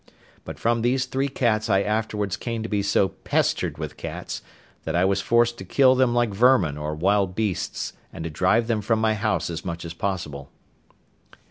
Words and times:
But 0.45 0.57
from 0.57 0.81
these 0.81 1.05
three 1.05 1.27
cats 1.27 1.69
I 1.69 1.83
afterwards 1.83 2.35
came 2.35 2.63
to 2.63 2.67
be 2.69 2.81
so 2.81 3.09
pestered 3.09 3.77
with 3.77 3.97
cats 3.97 4.41
that 4.83 4.95
I 4.95 5.05
was 5.05 5.21
forced 5.21 5.59
to 5.59 5.63
kill 5.63 5.93
them 5.93 6.11
like 6.11 6.33
vermin 6.33 6.75
or 6.75 6.95
wild 6.95 7.35
beasts, 7.35 7.93
and 8.11 8.23
to 8.23 8.31
drive 8.31 8.65
them 8.65 8.81
from 8.81 8.97
my 8.99 9.13
house 9.13 9.51
as 9.51 9.63
much 9.63 9.85
as 9.85 9.93
possible. 9.93 10.49